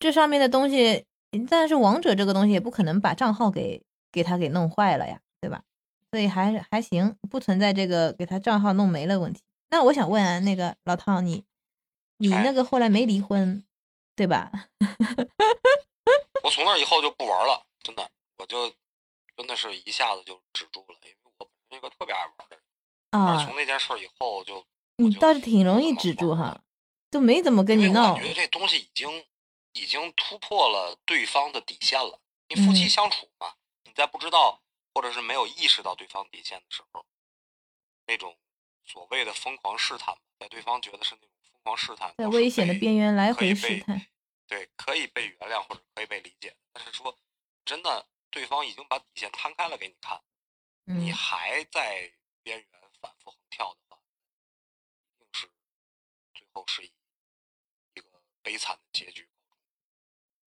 [0.00, 1.04] 这上面的东西，
[1.48, 5.62] 但是王者这个东西也不可能把账号给给他给弄坏了呀，对吧？
[6.10, 9.40] 所以还是还行，不存在这个给他账号弄没了问题。
[9.70, 11.44] 那我想问啊，那个老汤，你
[12.18, 13.64] 你哎那个后来没离婚，
[14.16, 14.50] 对吧？
[16.42, 18.72] 我从那以后就不玩了，真的，我就
[19.36, 22.60] 真的是一下子就止住了，因为我是一个特别爱玩的人。
[23.10, 24.64] 啊，从那件事儿以后就，
[24.96, 26.62] 你倒是挺容易止住哈，
[27.10, 28.18] 就没怎么跟你闹我。
[28.20, 29.24] 觉这东西已经
[29.74, 32.18] 已经突破了对方的底线了。
[32.48, 34.60] 你夫妻嗯相处嘛，你在不知道
[34.94, 37.06] 或者是没有意识到对方底线的时候，
[38.06, 38.36] 那种
[38.84, 44.06] 所谓的疯狂试探，在对方觉得是那种疯狂试探，在危险的边缘来回试探。
[44.46, 46.56] 对，可以被原谅或者可以被理解。
[46.72, 47.16] 但是说
[47.64, 50.20] 真的，对方已经把底线摊开了给你看，
[50.84, 52.68] 你嗯，还在边缘
[53.00, 53.96] 反复横跳的话，
[55.16, 55.46] 一定是
[56.34, 56.92] 最后是以
[57.94, 58.08] 一个
[58.42, 59.28] 悲惨的结局。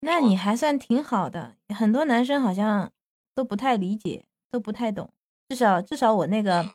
[0.01, 2.91] 那你还算挺好的，很多男生好像
[3.35, 5.13] 都不太理解，都不太懂。
[5.49, 6.73] 至少至少我那个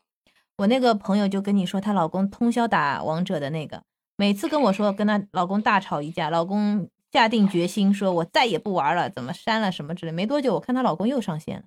[0.58, 3.82] 我那个朋友就跟你说，她老公通宵打王者的那个，
[4.16, 10.12] 每次跟我说跟她老公大吵一架，老公下定决心说我再也不玩了，怎么删了什么之类。
[10.12, 11.64] 没多久，我看她老公又上线了。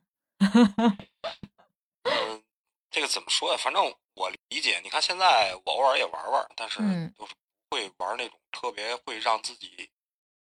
[2.04, 2.44] 嗯，
[2.92, 3.58] 这个怎么说呀？
[3.58, 7.34] 反正我理解，你看现在我偶尔也玩玩，但是嗯就是
[7.68, 9.90] 不会玩那种特别会让自己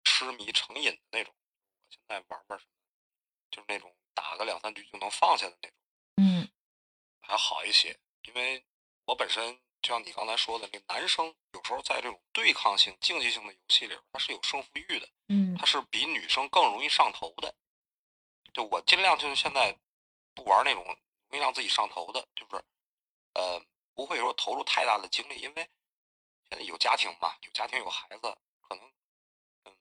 [0.03, 1.33] 痴迷成瘾的那种。
[1.35, 2.71] 我现在玩玩什么，
[3.51, 3.91] 就是那种
[4.21, 5.77] 打个两三局就能放下的那种，
[6.17, 6.49] 嗯
[7.21, 7.97] 还好一些。
[8.23, 8.63] 因为
[9.05, 15.09] 我本身就像你刚才说的，那男生有时候在这种对抗性、竞技性的游戏里，他是有胜负欲的。
[15.29, 17.55] 嗯他是比女生更容易上头的。
[18.53, 19.77] 就我尽量就是现在
[20.33, 22.63] 不玩那种容易让自己上头的，就是
[23.33, 23.61] 呃
[23.93, 25.69] 不会说投入太大的精力，因为
[26.49, 28.93] 现在有家庭嘛，有家庭有孩子，可能
[29.65, 29.77] 嗯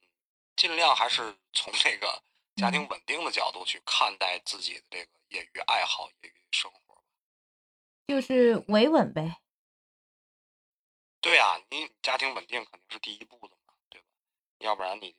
[0.56, 2.22] 尽量还是从这个
[2.58, 7.00] 家庭稳定的角度去看待自己的这个业余爱好、业余生活。
[8.08, 9.40] 就是维稳呗。
[11.20, 14.06] 对呀、你家庭稳定肯定是第一步的嘛，对吧？
[14.58, 15.14] 要不然你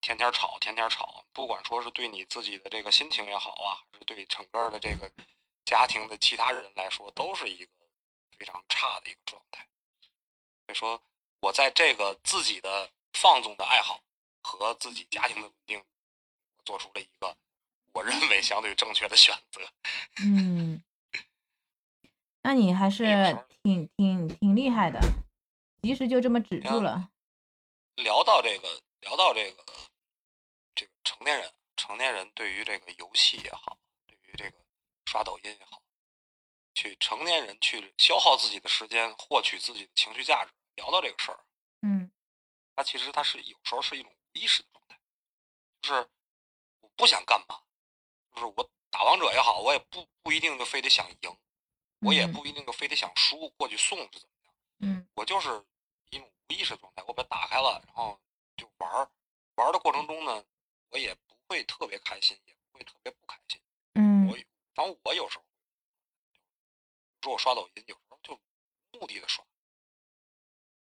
[0.00, 5.10] 天天吵，天天吵，不管说是对你自己的这个心情也好啊，还是对整个的这个
[5.66, 7.70] 家庭的其他人来说，都是一个
[8.38, 9.68] 非常差的一个状态。
[10.66, 11.02] 所以说，
[11.40, 14.02] 我在这个自己的放纵的爱好
[14.42, 15.84] 和自己家庭的稳定，我
[16.64, 17.36] 做出了一个
[17.92, 19.60] 我认为相对正确的选择。
[20.24, 20.82] 嗯，
[22.42, 23.06] 那你还是
[23.62, 25.00] 挺挺挺厉害的，
[25.82, 27.10] 及时就这么止住了。
[27.96, 29.64] 聊到这个，聊到这个，
[30.74, 34.58] 这个成年人，成年人对于这个游戏也好，对于这个
[35.06, 35.80] 刷抖音也好，
[36.74, 40.50] 去成年人去消耗自己的时间，获取自己的情绪价值。
[40.74, 41.38] 聊到这个事儿，
[41.82, 42.10] 嗯
[42.74, 44.98] 它其实它是有时候是一种无意识的状态，
[45.80, 46.08] 就是我
[46.96, 47.60] 不想干嘛，
[48.34, 51.36] 就是我打王者也好，我也不不一定就非得想赢，
[52.00, 55.64] 我也嗯不一定就非得想输，过去送是怎么样，嗯我就是
[56.10, 58.18] 一种无意识的状态，我把它打开了，然后
[58.56, 59.10] 就玩儿，
[59.56, 60.44] 玩儿的过程中呢，
[60.90, 63.60] 我也不会特别开心，也不会特别不开心。
[63.94, 64.36] 嗯我
[64.74, 65.44] 反正我有时候，
[67.22, 68.38] 说我刷抖音，有时候就
[68.92, 69.44] 目的的刷。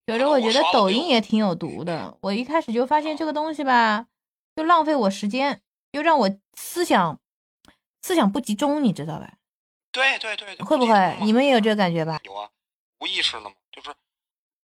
[0.05, 2.15] 有时候我觉得抖音也挺有毒的。
[2.21, 4.07] 我一开始就发现这个东西吧，
[4.55, 5.63] 就浪费我时间，
[5.95, 7.21] 就让我思想
[8.01, 9.37] 思想不集中，你知道吧？
[9.93, 11.17] 对对对对，会不会？
[11.21, 12.19] 你们也有这个感觉吧？
[12.25, 12.51] 有啊，
[12.99, 13.95] 无意识的嘛，就是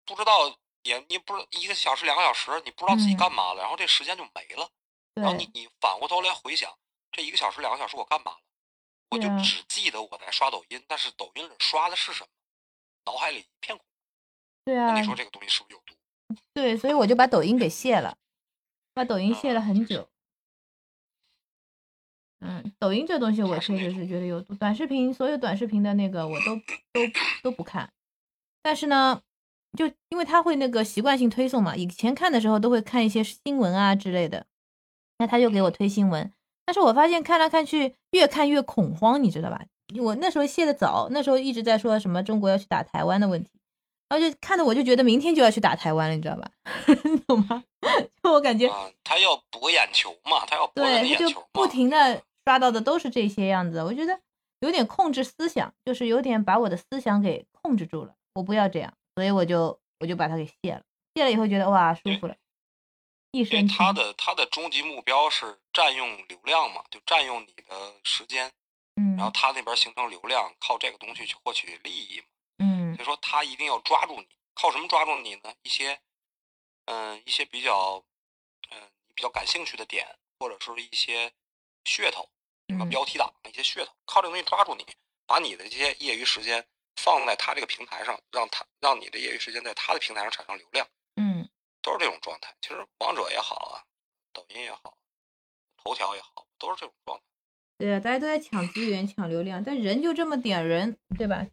[0.04, 4.70] 不知道也你不是一个小时两个小时，你不知道自己嗯干嘛了，然后这时间就没了，
[5.14, 6.72] 然后你，你反过头来回想，
[7.10, 8.38] 这一个小时两个小时我干嘛了？
[9.10, 12.28] 我就只记得我在刷抖音，但是抖音里刷的是什么？
[13.06, 14.72] 脑海里一片空白。
[14.72, 15.96] 对啊那，你说这个东西是不是有毒？
[16.54, 18.16] 对，所以我就把抖音给卸了，
[18.94, 20.08] 把抖音卸了很久。
[22.48, 24.54] 嗯，抖音这东西我确实是觉得有毒。
[24.54, 26.54] 短视频，所有短视频的那个我都
[26.92, 27.00] 都
[27.42, 27.90] 都不看，
[28.62, 29.20] 但是呢，
[29.76, 34.46] 就因为它会那个习惯性推送嘛，以前看的时候都会看一些新闻啊之类的，
[35.18, 36.32] 那他就给我推新闻，
[36.64, 39.60] 但是我发现看来看去越看越恐慌，你知道吧？
[40.00, 43.50] 我那时候卸的早，那时候一直在说什么中国要去打台湾的问题，
[44.08, 46.50] 然后就看的我就觉得明天就要去打台湾了，你知道吧？
[47.04, 47.64] 你 懂吗？
[48.22, 51.42] 就我感觉，啊，他要博眼球嘛，他要博眼球对，他就。
[51.52, 54.20] 不停的刷到的都是这些样子，我觉得
[54.60, 60.82] 有点控制思想，就是有点把我的思想给控制住了，我不要这样，所以我就我就把它给卸了，
[61.14, 62.36] 卸了以后觉得哇舒服了，
[63.32, 63.76] 一身轻。
[63.76, 67.64] 他的他的终极目标是占用流量嘛，就占用你的
[68.04, 68.52] 时间，
[68.94, 72.26] 嗯然后他那边形成流量，靠这个东西去获取利益嘛。
[72.58, 75.52] 嗯所以说他一定要抓住你，靠什么抓住你呢？
[75.62, 75.98] 一些，
[76.86, 78.04] 嗯、一些比较，
[78.70, 78.78] 嗯、
[79.08, 80.06] 你比较感兴趣的点，
[80.38, 81.32] 或者是一些
[81.84, 82.30] 噱头，
[82.68, 84.84] 什么嗯标题党的一些噱头，靠这个东西抓住你，
[85.26, 86.64] 把你的这些业余时间
[86.96, 91.48] 放在他这个平台上，让他让你的业余时间在他的平台上产生流量，嗯
[91.82, 92.54] 都是这种状态。
[92.60, 93.84] 其实王者也好啊，
[94.32, 94.96] 抖音也好，
[95.82, 97.24] 头条也好，都是这种状态。
[97.78, 101.46] 对啊，大家都在抢资源、抢流量，但人就这么点人，对吧？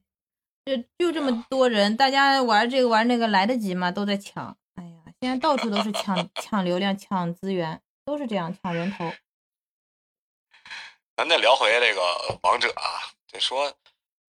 [0.66, 3.92] 就就这么多人，大家玩这个玩那个来得及吗？
[3.92, 4.58] 都在抢。
[4.76, 9.12] 哎呀，现在到处都是抢抢流量、抢资源，都是这样抢人头。
[11.16, 13.72] 咱再聊回这个王者啊，得说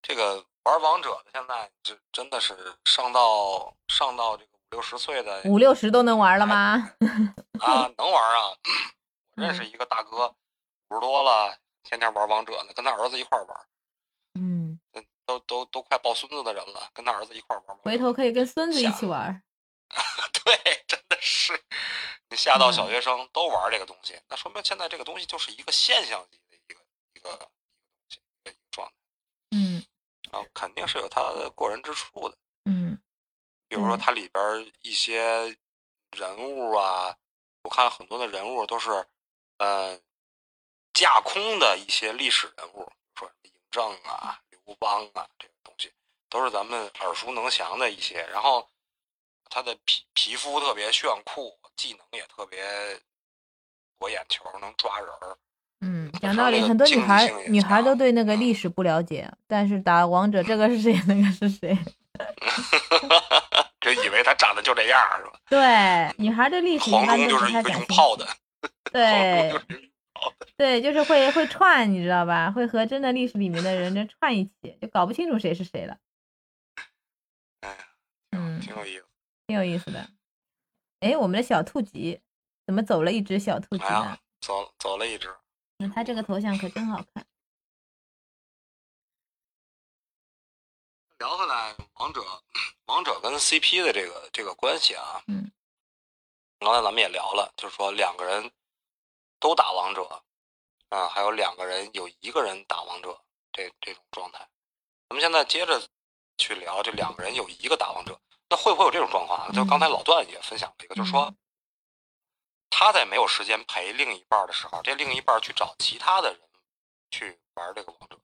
[0.03, 6.93] 这个玩王者的现在这真的是上到上到这个五六十岁的五六十都能玩了吗？
[7.59, 8.53] 啊，能玩啊！
[9.37, 10.29] 我认识一个大哥，
[10.89, 13.67] 五十多了，天天玩王者呢，跟他儿子一块玩，
[14.35, 17.77] 嗯，嗯都都都快抱孙子的人了，跟他儿子一块玩。
[17.79, 19.43] 回头可以跟孙子一起玩。
[20.45, 21.59] 对，真的是，
[22.29, 26.39] 你下到小学生都玩这个东西，那说明现在这个东西就是一个现象级
[27.25, 27.49] 个一个东
[28.09, 28.95] 西，一个一个状态，
[29.51, 29.85] 嗯
[30.31, 32.37] 然后肯定是有它的过人之处的。
[32.65, 32.99] 嗯
[33.69, 35.57] 比如说对它里边儿一些
[36.13, 37.17] 人物啊，
[37.63, 38.91] 我看很多的人物都是，
[39.59, 40.01] 呃，
[40.93, 45.93] 架空的一些历史人物，说什么嬴政啊、刘邦啊这个东西，
[46.29, 48.25] 都是咱们耳熟能详的一些。
[48.31, 48.71] 然后
[49.51, 53.03] 他的皮皮肤特别炫酷，技能也特别
[53.99, 55.39] 博眼球，能抓人儿。
[56.25, 61.77] 讲道理，很多女孩女孩都对那个历史不了解，但是打王者这个是谁， 那个是谁？
[63.81, 65.39] 就以为他长得就这样是吧？
[65.51, 67.79] 对，女孩对历史一 黄忠就是一个不太感兴趣。
[67.79, 68.27] 用炮的，
[68.91, 69.53] 对
[70.57, 72.51] 对，就是会会串，你知道吧？
[72.51, 75.97] 会和真的历史里面的人这串一起，就搞不清楚谁是谁了。
[77.61, 77.77] 哎，
[78.31, 79.05] 嗯，挺有意思。
[79.47, 80.09] 挺有意思的。
[81.01, 82.21] 哎，我们的小兔吉
[82.65, 85.29] 怎么走了一只小兔吉呢哎？，走走了一只。
[85.85, 87.27] 那他这个头像可真好看。
[91.19, 92.23] 聊回来，王者，
[92.87, 95.53] 王者跟 CP 的这个这个关系啊，嗯，
[96.59, 98.51] 刚才咱们也聊了，就是说两个人
[99.39, 100.23] 都打王者，
[100.89, 103.21] 啊，还有两个人有一个人打王者
[103.53, 104.39] 这这种状态。
[105.11, 105.87] 咱们现在接着
[106.39, 108.19] 去聊这两个人有一个打王者，
[108.49, 109.53] 那会不会有这种状况啊？
[109.53, 111.37] 就刚才老段也分享了一个，就是说嗯
[112.77, 116.41] 他在没有时间陪另一半的时候，这另一半去找其他的人
[117.09, 118.19] 去玩这个王者，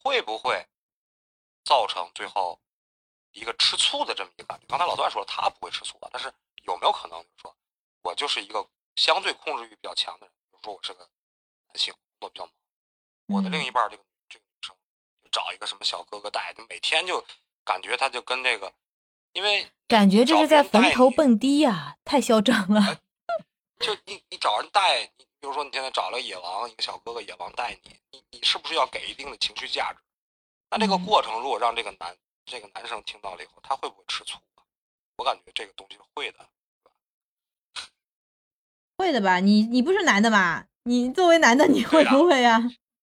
[0.00, 0.64] 会不会
[1.64, 2.60] 造成最后
[3.32, 4.66] 一个吃醋的这么一个感觉？
[4.68, 7.56] 刚才老段说了，他不会吃醋啊，但是有没有可能就是说
[8.02, 8.64] 我就是一个
[8.94, 12.54] 相对控制欲比较强的人，比如说我是个男性，工作比较忙，
[13.26, 14.76] 我的另一半这个这个女生
[15.24, 17.26] 就找一个什么小哥哥带，就每天就
[17.64, 18.72] 感觉他就跟这个
[19.32, 23.00] 因为感觉这是在坟头蹦迪呀、太嚣张了。
[23.80, 29.98] 就你你找人带你，比如说你现在找了野王一个小哥哥，野王带你，你你是不是要给一定的情绪价值？
[30.70, 34.64] 那这个嗯过程如果让这个男这个男生听到了以后，他会不会吃醋啊？
[35.18, 36.38] 我感觉这个东西会的。
[38.96, 39.40] 会的吧？
[39.40, 40.66] 你你不是男的吧？
[40.84, 42.58] 你作为男的，你会不会呀、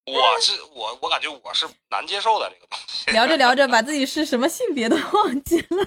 [0.06, 5.84] 我是我我感觉我是难接受的这个东西聊着聊着，把 自己是什么性别都忘记了。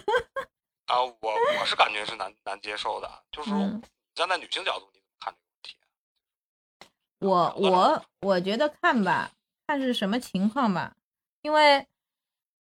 [0.86, 1.18] 啊，我
[1.58, 3.82] 我是感觉是难难接受的，就是说嗯
[4.16, 5.80] 站在女性角度你怎么看这个
[7.20, 7.60] 问题？
[7.60, 9.30] 我我我觉得看吧，
[9.66, 10.96] 看是什么情况吧，
[11.42, 11.86] 因为，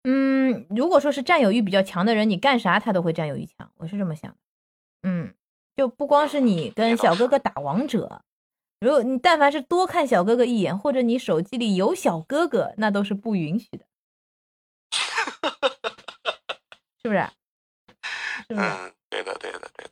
[0.04, 4.36] 嗯，如果说是占有欲比较强的人，你干啥他都会占有欲强，我是这么想的。
[5.02, 5.34] 嗯，
[5.76, 8.22] 就不光是你跟小哥哥打王者，
[8.78, 13.84] 如果你但凡是多看小哥哥一眼，或者你手机里有小哥哥，那都是不允许的，
[17.02, 17.28] 是不是？
[18.46, 18.66] 是不是？
[18.66, 19.90] 嗯，对的对的对的。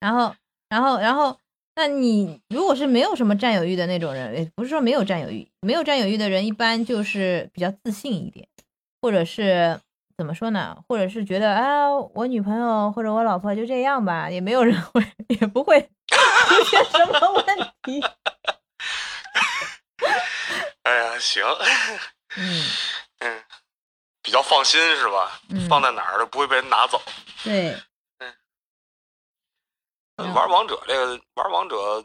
[0.00, 0.34] 然后，
[0.68, 1.38] 然后，然后，
[1.74, 8.46] 那你如果是没有什么占有欲的那种人，也不是说没有占有欲，没有占有欲的人一般就是比较自信一点，
[9.00, 9.80] 或者是
[10.16, 10.76] 怎么说呢？
[10.88, 15.02] 或者是觉得啊，我女朋友或者我老婆就这样吧，也没有人会，
[15.40, 17.44] 也不会出现什么问
[17.82, 18.02] 题。
[20.84, 21.42] 哎呀，行，
[22.36, 22.62] 嗯
[23.18, 23.42] 嗯，
[24.22, 25.40] 比较放心是吧？
[25.50, 27.02] 嗯，放在哪儿都不会被人拿走。
[27.42, 27.76] 对，
[30.16, 32.04] 玩王者这个玩王者，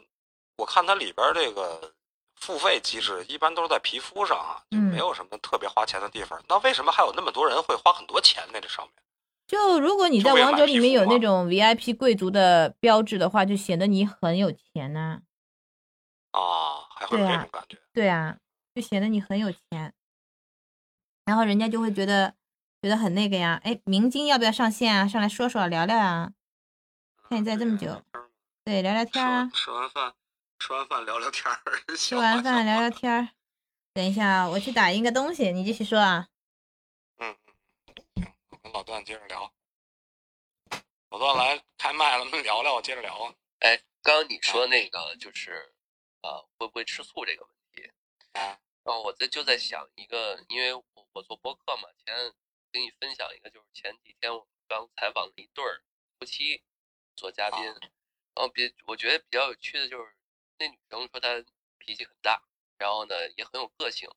[0.56, 1.94] 我看它里边这个
[2.36, 6.42] 付费机制一般都是在皮肤上啊，就嗯没有什么特别花钱的地方。
[6.48, 8.94] 那为什么还有那么多人会花很多钱在这上面？
[9.46, 15.20] 就如果你在王者里面有那种 VIP 贵族的标志的话，就显得你很有钱呐、
[16.30, 17.76] 啊，还会有这种感觉？
[17.92, 18.36] 对啊，
[18.74, 19.92] 就显得你很有钱，
[21.26, 22.34] 然后人家就会觉得
[22.80, 25.06] 觉得很那个呀，哎，明金要不要上线啊？
[25.06, 26.32] 上来说说聊聊啊，
[27.32, 27.86] 看你在这么久，
[28.62, 30.14] 对，聊聊天儿啊，吃完饭，
[30.58, 32.90] 吃完饭聊聊天儿， 吃吃完饭聊聊。
[32.90, 33.30] 天儿。
[33.94, 36.28] 等一下啊，我去打印个东西，你继续说啊。
[37.16, 37.54] 嗯嗯，
[38.16, 39.50] 行，我跟老段接着聊。
[41.08, 43.34] 老段来开麦了，我们聊聊，接着聊啊。
[43.60, 45.72] 哎，刚刚你说那个就是，
[46.20, 47.90] 呃，会不会吃醋这个问题？
[48.32, 52.14] 啊，然后我在就在想一个，因为我我做播客嘛，前
[52.70, 55.82] 跟你分享一个，就是前几天我刚采访了一对儿
[56.18, 56.62] 夫妻
[57.16, 57.76] 做嘉宾，啊。
[58.34, 60.16] 然后比我觉得比较有趣的就是
[60.58, 61.44] 那女生说她
[61.78, 62.42] 脾气很大，
[62.78, 64.08] 然后呢也很有个性，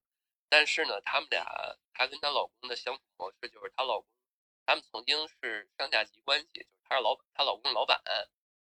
[0.50, 1.46] 但是呢他们俩
[1.94, 4.10] 她跟她老公的相处模式就是她老公
[4.66, 8.02] 他们曾经是上下级关系，就是她是老，她老公是老板，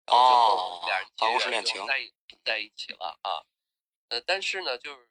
[0.06, 2.14] 然后最后哦俩人结办公室缘恋情在一
[2.44, 3.44] 在一起了啊。
[4.08, 5.08] 呃，但是呢，就是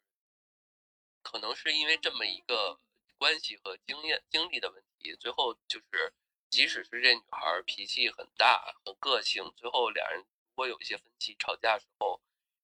[1.22, 2.80] 可能是因为这么一个
[3.18, 6.14] 关系和经验经历的问题，最后就是，
[6.50, 12.22] 即使是这女孩儿脾气很大、很个性，最后俩人如果有一些分歧、吵架的时候，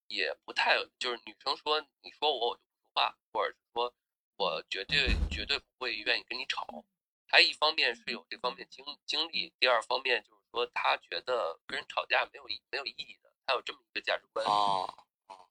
[0.08, 3.94] 也不太就是女生说你说我我就不说话，或者是说
[4.38, 6.86] 我绝对绝对不会愿意跟你吵。
[7.28, 14.46] 她一方面是有这方面经经历，第二方面就是说她觉得跟人吵架没有意没有意义的，她有这么一个价值观。
[14.46, 14.88] 啊，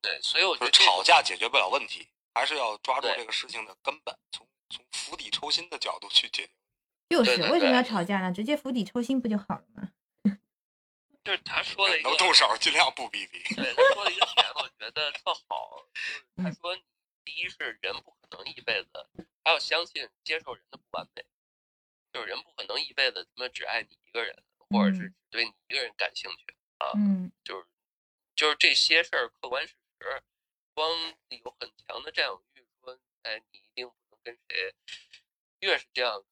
[0.01, 6.53] 对，所以我觉得吵架解决不了问题，还是要抓住这个事情的根本，从从釜底抽薪的角度去解决。
[7.13, 8.33] 就是为什么要吵架呢？
[8.33, 9.93] 直接釜底抽薪不就好了吗？
[11.23, 13.41] 就是他说了一个能动手尽量不逼逼。
[13.55, 16.77] 对，他说了一个点，我觉得特好，就是他嗯说，
[17.25, 18.89] 第一是人不可能一辈子，
[19.45, 21.25] 还要相信接受人的不完美，
[22.13, 27.67] 就是人不可能一辈子他妈只爱你一个人，或者是嗯只对你一个人感兴趣啊，嗯就是
[28.35, 30.23] 就是这些事儿客观事实，
[30.75, 30.91] 光
[31.29, 34.75] 有很强的占有欲，说哎你一定不能跟谁，
[35.61, 36.25] 越是这样，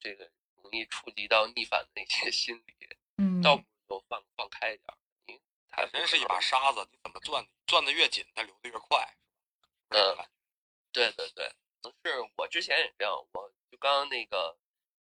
[0.00, 0.30] 这个
[0.62, 2.74] 容易触及到逆反的一些 心理，
[3.18, 9.16] 嗯，倒不如就放放开一点儿，你他人是一把沙子，你怎么攥，攥的越紧，它流的越快。
[9.92, 10.16] 是嗯
[10.92, 11.48] 对对对，
[11.82, 14.56] 可是我之前也这样，我就刚刚那个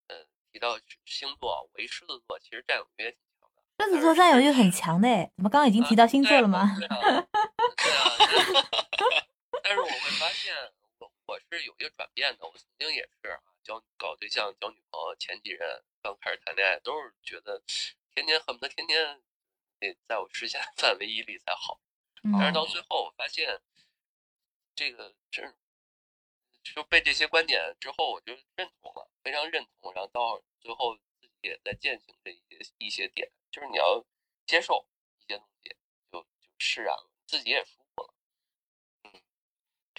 [0.08, 3.84] 呃提到星座，我一狮子座，其实占有欲也挺强的。
[3.84, 6.74] 狮子座占有欲很强的哎，怎么刚刚已经提到星座了吗？
[6.78, 6.96] 对啊，
[7.76, 8.16] 对啊
[8.96, 9.26] 对啊
[9.62, 10.54] 但是我会发现，
[10.98, 12.46] 我我是有一个转变的。
[12.46, 17.62] 我曾经也是啊，交搞对象、交女朋友，前几任刚开始谈恋爱，都是觉得
[18.14, 19.22] 天天恨不得天天
[19.78, 21.80] 得在我视线范围以里才好。
[22.22, 23.60] 但是到嗯最后，我发现
[24.74, 25.56] 这个真
[26.62, 29.92] 就被这些观点之后，我就认同了，非常认同。
[29.94, 34.04] 然后到最后自己也在践行这一些一些点，就是你要
[34.46, 34.86] 接受
[35.18, 35.76] 一些东西，
[36.10, 37.66] 就就释然了，自己也。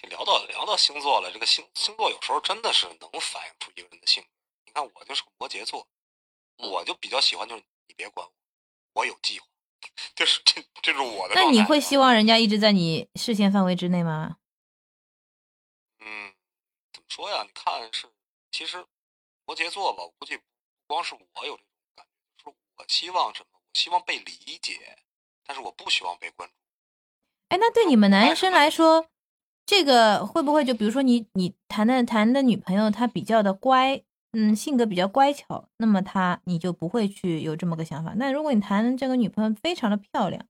[0.04, 4.30] 这聊到聊到星座了，这个星星座有时候真的是能反映出一个人的性格。
[4.66, 5.88] 你看我就是个摩羯座，
[6.58, 8.34] 我就比较喜欢，就是你别管我，
[9.01, 9.47] 我有计划，
[10.14, 11.36] 就是这这是我的。
[11.36, 14.38] 那你会希望人家一直在你视线范围之内吗？
[15.99, 16.34] 嗯，
[16.91, 17.43] 怎么说呀？
[17.43, 18.12] 你看是，
[18.51, 18.86] 其实
[19.45, 20.43] 摩羯座吧，我估计不
[20.88, 23.47] 光是我有这种感觉，就是我希望什么？
[23.54, 24.99] 我希望被理解，
[25.45, 26.56] 但是我不希望被关注。
[27.47, 29.08] 哎，那对你们男生来说，
[29.66, 34.03] 这个会不会就比如说你你谈的谈的女朋友她比较的乖？
[34.36, 38.14] 嗯，性格比较乖巧，那么她你就不会去有这么个想法。
[38.16, 40.47] 那如果你谈这个女朋友非常的漂亮，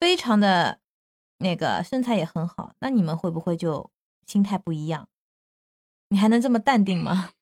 [0.00, 0.78] 非常的
[1.36, 3.90] 那个身材也很好，那你们会不会就
[4.26, 5.08] 心态不一样？
[6.08, 7.32] 你还能这么淡定吗？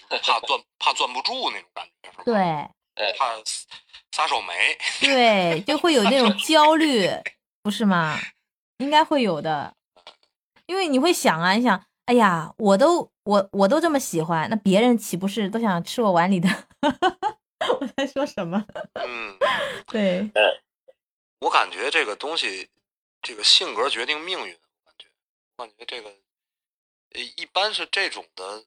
[0.08, 2.22] 怕攥怕攥不住那种感觉是吧？
[2.24, 3.34] 对，怕
[4.12, 4.54] 撒手没。
[5.00, 7.06] 对，就会有那种焦虑，
[7.62, 8.18] 不是吗？
[8.78, 9.74] 应该会有的，
[10.66, 11.84] 因为你会想啊，你想。
[12.06, 16.48] 哎呀，我都我我都这么喜欢，那别人岂不是都想吃我碗里的？
[17.80, 18.64] 我在说什么？
[18.94, 19.36] 嗯，
[19.88, 20.30] 对，
[21.40, 22.70] 我感觉这个东西，
[23.20, 24.56] 这个性格决定命运。
[24.84, 25.08] 感觉，
[25.56, 26.08] 我感觉这个，
[27.10, 28.64] 呃，一般是这种的，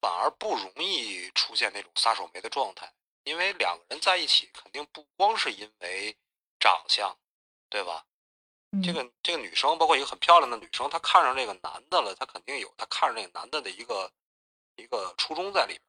[0.00, 2.92] 反而不容易出现那种撒手没的状态，
[3.24, 6.16] 因为两个人在一起，肯定不光是因为
[6.60, 7.18] 长相，
[7.68, 8.04] 对吧？
[8.82, 14.10] 这个这个女生，包括一个很漂亮的女生，她看上这个男的了，她肯定有她看上这个男的的一个
[14.76, 15.82] 一个初衷在里边，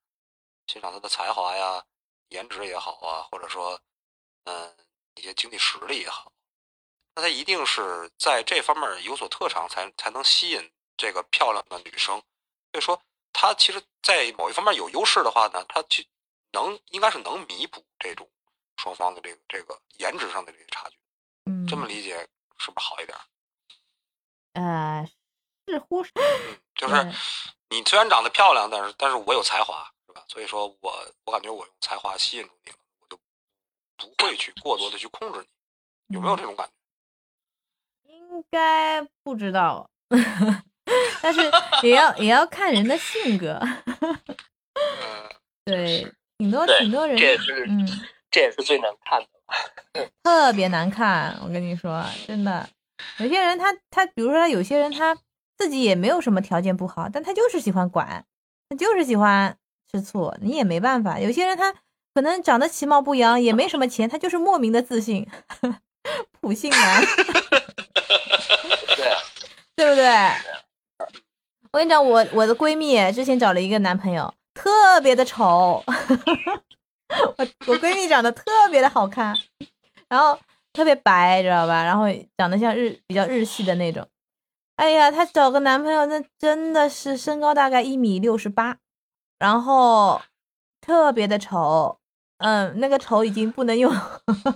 [0.68, 1.86] 欣赏他的才华呀、
[2.30, 3.80] 颜值也好啊，或者说，
[4.46, 4.76] 嗯，
[5.16, 6.32] 一些经济实力也好，
[7.16, 12.16] 那他一定是在这方面有所特长，才才能吸引这个漂亮的女生。
[12.72, 13.00] 所以说，
[13.32, 16.08] 他其实，在某一方面有优势的话呢，他去
[16.52, 18.30] 能应该是能弥补这种
[18.78, 20.98] 双方的这个这个颜值上的这个差距。
[21.46, 22.28] 嗯，这么理解。
[22.64, 23.18] 是不是好一点？
[24.54, 25.10] 呃，
[25.66, 26.12] 似乎是，
[26.76, 26.94] 就是
[27.70, 30.24] 你虽然长得漂亮，但是但是我有才华，是吧？
[30.28, 30.94] 所以说我
[31.26, 33.18] 我感觉我用才华吸引住你了，我就
[33.98, 35.40] 不会去过多的去控制
[36.08, 38.14] 你，有没有这种感觉？
[38.14, 39.90] 应该不知道，
[41.22, 41.42] 但是
[41.82, 43.60] 也要也要看人的性格。
[45.66, 47.88] 对，挺多挺多人，这也是嗯，
[48.32, 50.10] 这也是最难看的。
[50.24, 52.68] 特别难看，我跟你说，真的，
[53.20, 55.18] 有些人他他，比如说有些人他
[55.58, 58.26] 自己也没有什么条件不好，但他就是喜欢管，
[58.70, 59.58] 他就是喜欢
[59.92, 61.20] 吃醋，你也没办法。
[61.20, 61.74] 有些人他
[62.14, 65.28] 可能长得其貌不扬，也没什么钱，他就是莫名的自信，
[66.40, 67.04] 普信男，
[68.96, 69.12] 对，
[69.76, 70.08] 对不对？
[71.74, 75.84] 我跟你讲，我我的闺蜜之前找了一个男朋友，特别的丑。
[77.38, 79.36] 我我闺蜜长得特别的好看，
[80.10, 80.40] 然后
[80.74, 81.84] 特别白，知道吧？
[81.84, 82.06] 然后
[82.38, 84.08] 长得像日比较日系的那种。
[84.78, 88.78] 哎呀，她找个男朋友，那真的是身高大概一米六十八，
[89.38, 90.22] 然后
[90.80, 91.98] 特别的丑。
[92.44, 93.94] 嗯，那个丑已经不能用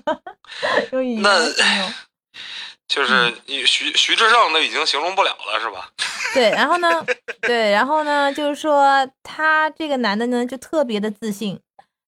[0.91, 1.93] 用语言形容，
[2.89, 3.31] 就是
[3.67, 5.91] 徐徐志胜都已经形容不了了，是吧？
[6.33, 7.05] 对，然后呢？
[7.41, 8.33] 对，然后呢？
[8.33, 11.59] 就是说他这个男的呢，就特别的自信。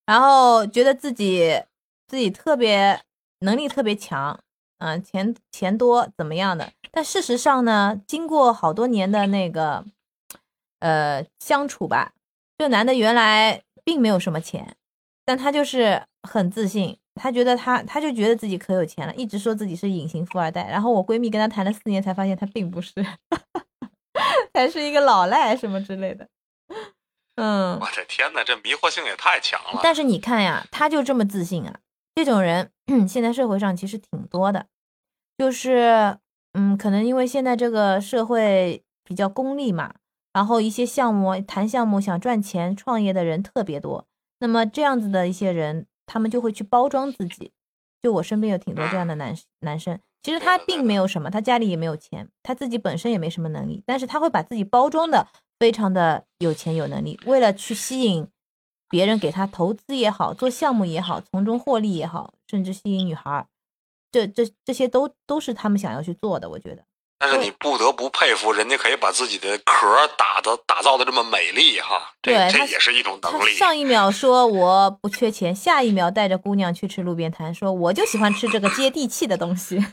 [0.08, 1.62] 然后觉得自己
[2.08, 3.00] 自己特别
[3.42, 4.40] 能力特别强，
[4.80, 6.72] 嗯，钱钱多怎么样的？
[6.92, 9.86] 但事实上呢，经过好多年的那个
[10.80, 12.14] 呃相处吧，
[12.58, 14.76] 这男的原来并没有什么钱，
[15.26, 20.68] 但他就是很自信，他觉得他他就觉得自己可有钱了，一直说自己是隐形富二代。
[20.70, 22.94] 然后我闺蜜跟他谈了四年，才发现他并不是，
[24.54, 26.28] 还是一个老赖什么之类的。
[27.38, 29.80] 嗯，我的天哪，这迷惑性也太强了。
[29.84, 31.80] 但是你看呀，他就这么自信啊，
[32.16, 32.72] 这种人
[33.08, 34.66] 现在社会上其实挺多的，
[35.38, 36.18] 就是
[36.54, 39.94] 嗯，可能因为现在这个社会比较功利嘛，
[40.34, 44.08] 然后一些项目谈项目想赚钱创业的人特别多，
[44.40, 47.52] 那么这样子的一些人，他们就会去包装自己。
[48.02, 55.28] 就我身边有挺多这样的男男生，其实他并没有什么，他家里也没有钱，他自己本身也没什么能力，但是他会把自己包装的。
[55.60, 58.28] 非常的有钱有能力，为了去吸引
[58.90, 63.46] 别人给他投资也好，做项目也好，从中获利也好，甚至吸引女孩，
[64.12, 66.50] 这这这些都都是他们想要去做的。
[66.50, 66.84] 我觉得，
[67.20, 73.56] 但是你不得不佩服人家可以把自己的壳打的打造的这么美丽哈，对，这也是一种能力。
[73.56, 79.78] 上一秒说我不缺钱，下一秒带着姑娘去吃路边摊，说我就喜欢吃这个接地气的东西。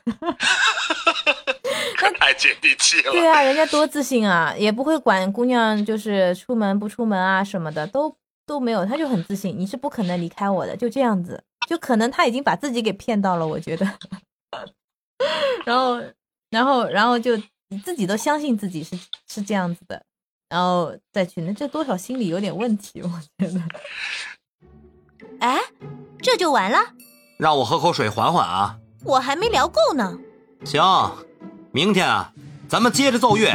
[2.13, 3.13] 太接地气了。
[3.13, 9.59] 对啊，人家多自信啊，也不会管姑娘就是出门不出门啊什么的，都都没有，他就很自信。
[9.59, 13.87] 你是不可能离开我的，就这样子，就可能他已经把自己给骗到了，我觉得。
[15.65, 16.01] 然后，
[16.51, 17.37] 然后，然后就
[17.69, 20.05] 你自己都相信自己是是这样子的，
[20.49, 23.61] 然后再去，那这多少心理有点问题，我觉得。
[25.41, 25.59] 哎，
[26.21, 26.79] 这就完了？
[27.39, 28.79] 让我喝口水缓缓啊。
[29.05, 30.19] 我还没聊够呢。
[30.65, 30.83] 行，
[31.75, 32.31] 明天啊，
[32.69, 33.53] 咱们接着奏乐，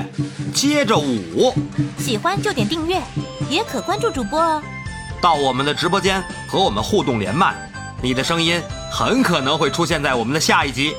[0.53, 1.53] 接着舞。
[1.97, 3.01] 喜欢就点订阅，
[3.49, 4.61] 也可关注主播哦。
[5.21, 7.55] 到我们的直播间和我们互动连麦，
[8.01, 8.61] 你的声音
[8.91, 10.93] 很可能会出现在我们的下一集。